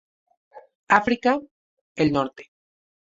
[0.87, 1.39] África:
[1.95, 2.49] el norte.